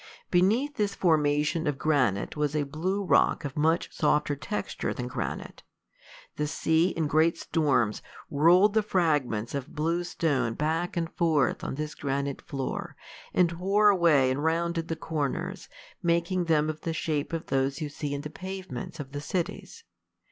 [0.31, 5.61] Beneath this formation of granite was a blue rock of much softer texture than granite.
[6.37, 8.01] The sea, in great storms,
[8.31, 12.95] rolled the fragments of blue stone back and forth on this granite floor,
[13.31, 15.69] and wore away and rounded the corners,
[16.01, 19.83] making them of the shape of those you see in the pavements of the cities.